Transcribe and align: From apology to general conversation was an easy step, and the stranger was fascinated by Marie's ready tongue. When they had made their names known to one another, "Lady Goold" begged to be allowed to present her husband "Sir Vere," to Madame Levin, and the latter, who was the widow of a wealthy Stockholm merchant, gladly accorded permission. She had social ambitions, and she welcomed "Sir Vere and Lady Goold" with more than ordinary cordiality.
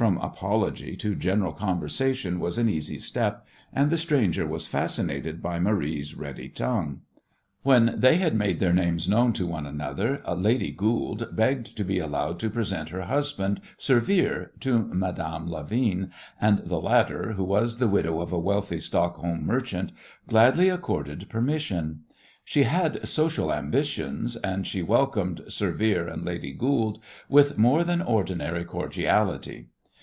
From 0.00 0.16
apology 0.16 0.96
to 0.96 1.14
general 1.14 1.52
conversation 1.52 2.40
was 2.40 2.56
an 2.56 2.70
easy 2.70 2.98
step, 2.98 3.46
and 3.70 3.90
the 3.90 3.98
stranger 3.98 4.46
was 4.46 4.66
fascinated 4.66 5.42
by 5.42 5.58
Marie's 5.58 6.14
ready 6.14 6.48
tongue. 6.48 7.02
When 7.64 7.94
they 8.00 8.16
had 8.16 8.34
made 8.34 8.60
their 8.60 8.72
names 8.72 9.10
known 9.10 9.34
to 9.34 9.46
one 9.46 9.66
another, 9.66 10.22
"Lady 10.26 10.72
Goold" 10.72 11.36
begged 11.36 11.76
to 11.76 11.84
be 11.84 11.98
allowed 11.98 12.38
to 12.38 12.48
present 12.48 12.88
her 12.88 13.02
husband 13.02 13.60
"Sir 13.76 14.00
Vere," 14.00 14.52
to 14.60 14.78
Madame 14.84 15.50
Levin, 15.50 16.10
and 16.40 16.60
the 16.64 16.80
latter, 16.80 17.32
who 17.34 17.44
was 17.44 17.76
the 17.76 17.86
widow 17.88 18.22
of 18.22 18.32
a 18.32 18.40
wealthy 18.40 18.80
Stockholm 18.80 19.44
merchant, 19.44 19.92
gladly 20.26 20.70
accorded 20.70 21.28
permission. 21.28 22.04
She 22.42 22.62
had 22.62 23.06
social 23.06 23.52
ambitions, 23.52 24.34
and 24.36 24.66
she 24.66 24.82
welcomed 24.82 25.42
"Sir 25.48 25.72
Vere 25.72 26.08
and 26.08 26.24
Lady 26.24 26.54
Goold" 26.54 27.00
with 27.28 27.58
more 27.58 27.84
than 27.84 28.00
ordinary 28.00 28.64
cordiality. 28.64 29.66